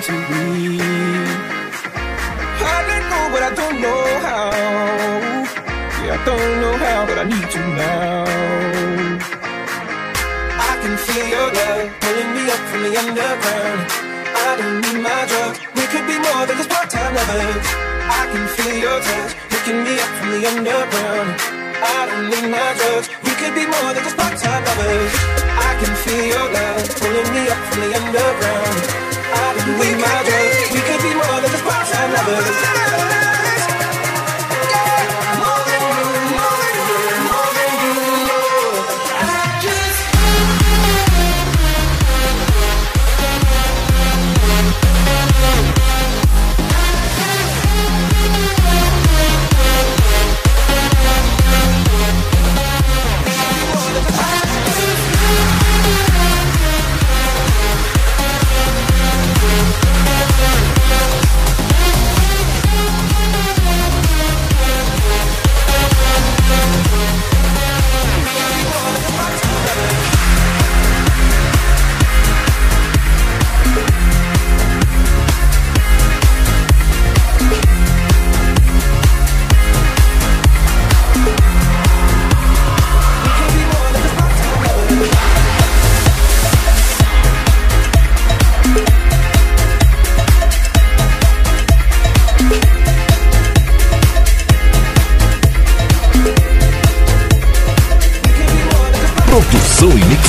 [0.00, 0.80] Begin to bleed
[2.60, 4.50] I let go but I don't know how.
[6.04, 8.24] Yeah, I don't know how but I need to now
[10.60, 13.80] I can feel your love pulling me up from the underground.
[14.32, 17.66] I don't need my drugs We could be more than just part-time lovers.
[18.08, 21.30] I can feel your touch picking me up from the underground.
[21.80, 23.08] I don't need my drugs.
[23.24, 25.12] We could be more than just part-time lovers.
[25.68, 29.19] I can feel your love pulling me up from the underground.
[29.34, 30.20] Don't need my.
[30.72, 33.19] We could be more than just part-time lovers.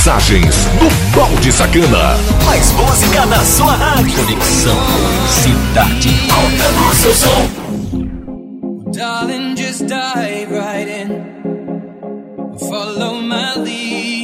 [0.02, 2.18] Mixagens do Balde Sacana.
[2.44, 4.16] Mais música na sua rádio.
[4.16, 4.76] Conexão
[5.30, 6.10] Cidade.
[6.32, 7.48] Aumenta o seu som.
[8.92, 11.22] Darling, just dive right in.
[12.58, 14.21] Follow my lead.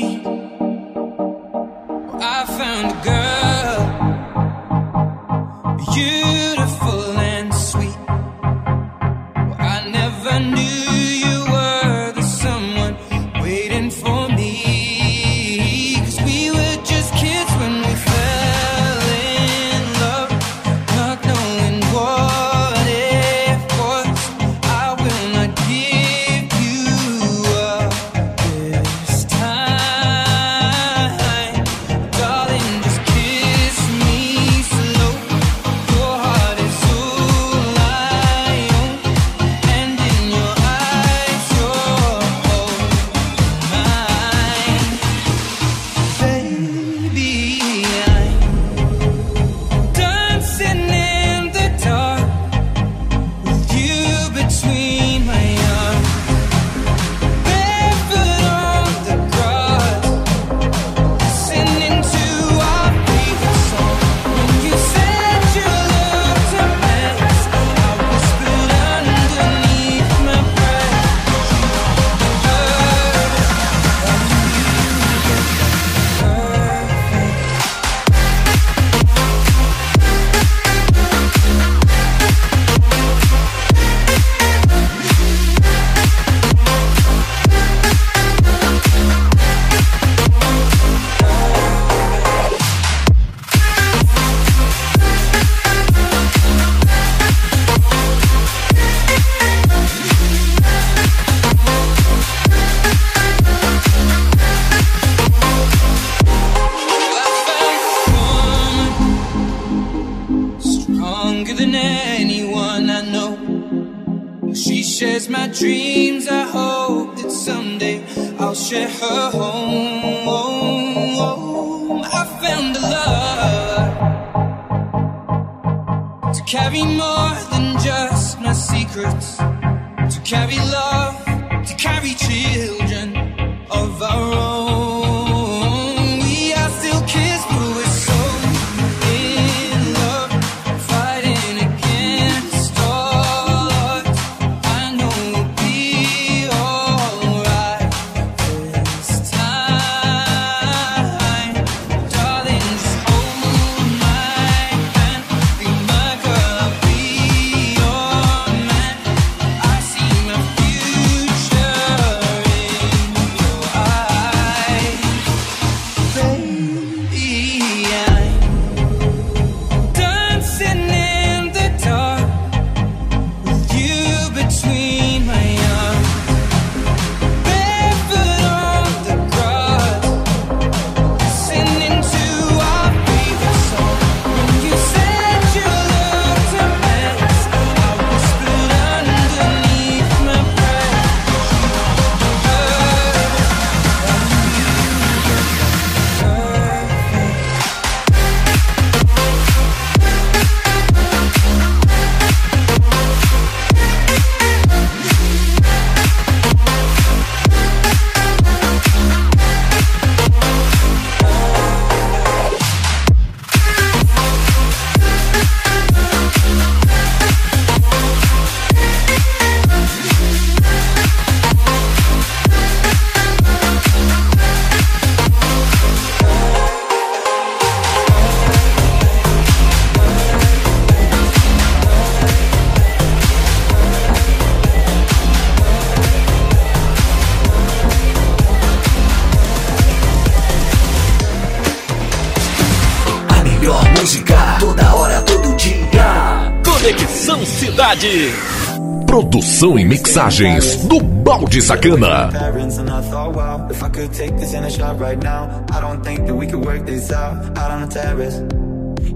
[249.57, 252.29] Produção e mixagens do Balde Sacana.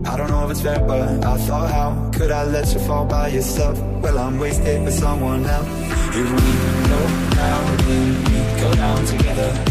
[0.03, 3.05] I don't know if it's fair, but I thought, how could I let you fall
[3.05, 3.79] by yourself?
[4.01, 5.67] Well, I'm wasted with someone else.
[6.09, 6.41] If we
[6.89, 7.01] go
[7.35, 9.70] down, then we go down together.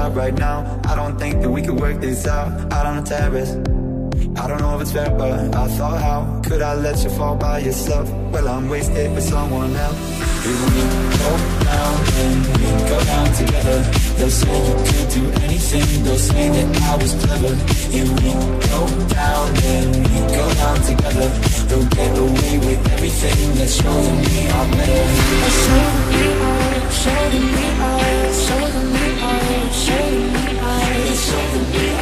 [0.00, 3.06] shot right now, I don't think that we could work this out out on the
[3.14, 3.52] terrace.
[4.40, 7.36] I don't know if it's fair, but I thought, how could I let you fall
[7.36, 8.06] by yourself?
[8.32, 10.00] Well, I'm wasted with someone else.
[10.50, 10.82] If we
[11.24, 11.32] go
[11.68, 13.78] down, then we go down together.
[14.16, 15.86] They'll say you could do anything.
[16.04, 17.52] They'll say that I was clever.
[17.98, 18.32] If we
[18.72, 18.82] go
[19.20, 21.28] down, then we go down together.
[21.68, 23.38] They'll get away with everything.
[23.58, 25.04] Let's show them we are better.
[25.64, 28.89] Show we are, show we are, show them
[29.72, 30.32] Shame,
[31.06, 31.99] it's over me.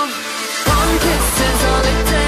[0.00, 2.27] One kiss is all it takes.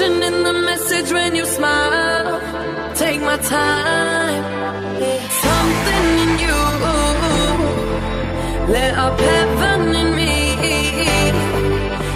[0.00, 2.40] emotion in the message when you smile.
[2.94, 4.44] Take my time.
[5.46, 6.60] Something in you
[8.72, 10.32] lit up heaven in me.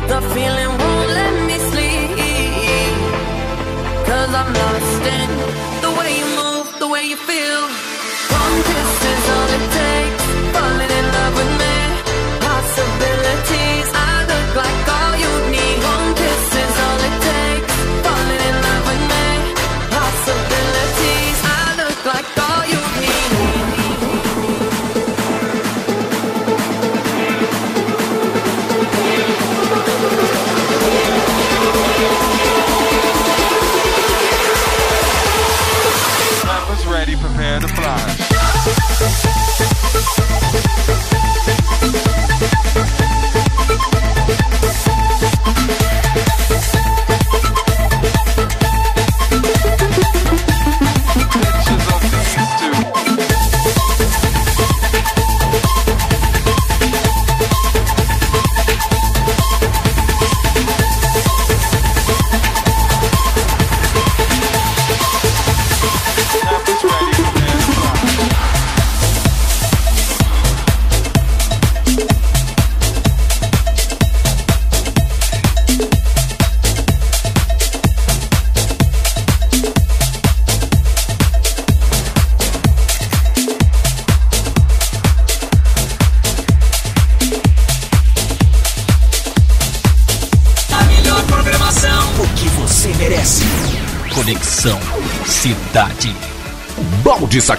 [0.09, 2.97] The feeling won't let me sleep.
[4.07, 5.44] Cause I'm lost in you.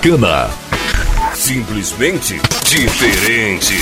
[0.05, 0.49] Balde Sacana.
[1.33, 3.75] Simplesmente diferente.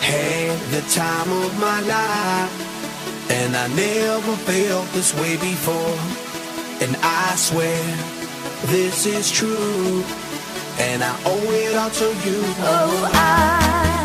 [0.00, 5.98] had the time of my life, and I never felt this way before.
[6.82, 7.84] And I swear
[8.66, 10.02] this is true,
[10.78, 12.42] and I owe it all to you.
[12.58, 14.03] Oh, I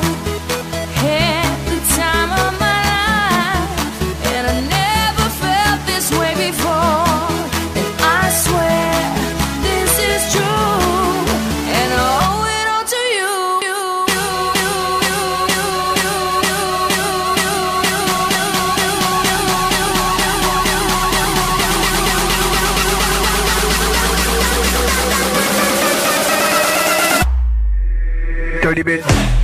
[28.84, 29.39] Baby.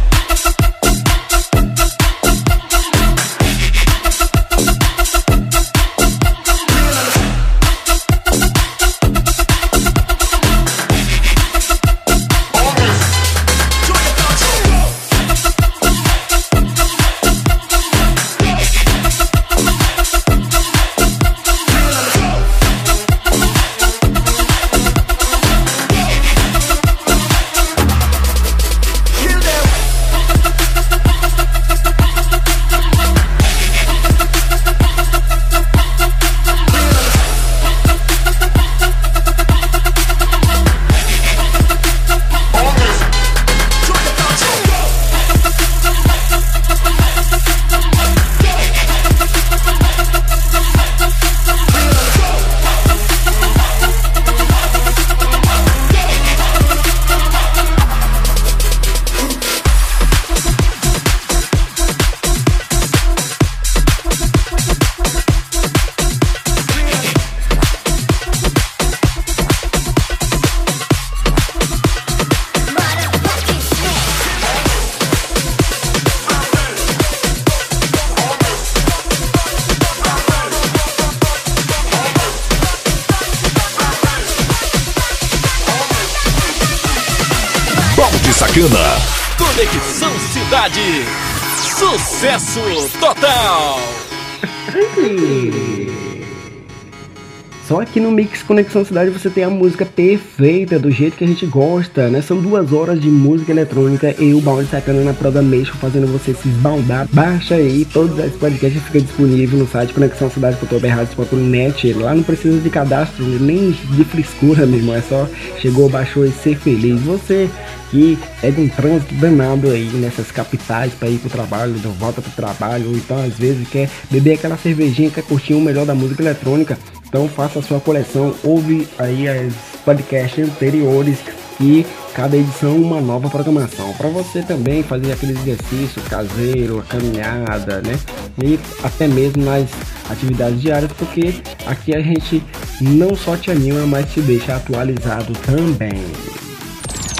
[97.75, 101.27] Só aqui no Mix Conexão Cidade você tem a música perfeita, do jeito que a
[101.27, 102.21] gente gosta, né?
[102.21, 106.47] São duas horas de música eletrônica e o Balde Sacana na Programation fazendo você se
[106.47, 107.05] esbaldar.
[107.11, 111.93] Baixa aí, todos os podcasts ficam disponíveis no site conexãocidade.net.
[111.95, 115.27] Lá não precisa de cadastro, nem de frescura mesmo, é só
[115.59, 117.01] chegou, baixou e ser feliz.
[117.01, 117.49] Você
[117.91, 122.21] que é de um trânsito danado aí nessas capitais para ir pro trabalho, de volta
[122.21, 125.93] pro trabalho, ou então às vezes quer beber aquela cervejinha, quer curtir o melhor da
[125.93, 126.77] música eletrônica.
[127.15, 129.53] Então faça a sua coleção, ouve aí as
[129.85, 131.17] podcasts anteriores
[131.61, 133.93] e cada edição uma nova programação.
[133.93, 137.97] Para você também fazer aquele exercício caseiro, a caminhada, né?
[138.43, 139.69] E até mesmo nas
[140.09, 141.35] atividades diárias, porque
[141.65, 142.43] aqui a gente
[142.81, 146.03] não só te anima, mas te deixa atualizado também.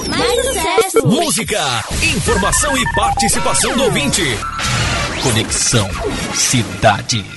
[0.08, 1.06] Mais sucesso.
[1.06, 4.22] Música, informação e participação do ouvinte.
[5.22, 5.88] Conexão
[6.34, 7.35] Cidade.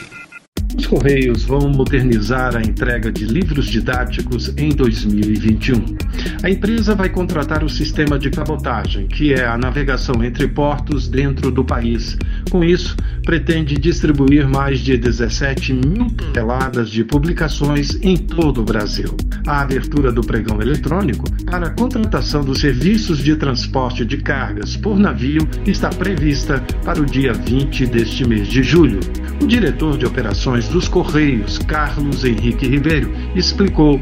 [0.80, 5.84] Os Correios vão modernizar a entrega de livros didáticos em 2021.
[6.42, 11.52] A empresa vai contratar o sistema de cabotagem, que é a navegação entre portos dentro
[11.52, 12.18] do país.
[12.50, 12.96] Com isso,
[13.26, 19.18] pretende distribuir mais de 17 mil toneladas de publicações em todo o Brasil.
[19.46, 24.98] A abertura do pregão eletrônico para a contratação dos serviços de transporte de cargas por
[24.98, 29.02] navio está prevista para o dia 20 deste mês de julho.
[29.42, 34.00] O diretor de operações dos Correios, Carlos Henrique Ribeiro, explicou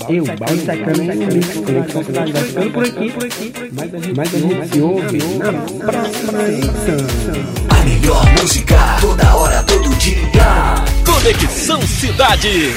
[0.09, 3.53] Eu, balde sacana o Mix Conexão Cidade vai ficando por aqui, por aqui.
[4.17, 5.53] Mas a gente se ouve na
[5.85, 6.97] próxima edição.
[7.69, 10.75] A melhor música, toda hora, todo dia.
[11.05, 12.73] Conexão Cidade.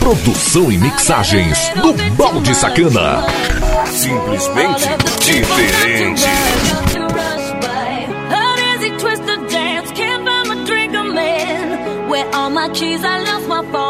[0.00, 3.24] Produção e mixagens do Balde Sacana.
[3.86, 4.88] Simplesmente
[5.20, 6.26] diferente.
[12.46, 13.85] All my keys, I lost my phone.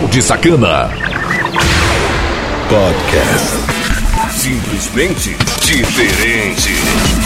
[0.00, 0.88] Balde Sacana.
[2.70, 3.54] Podcast.
[4.30, 7.19] Simplesmente diferente.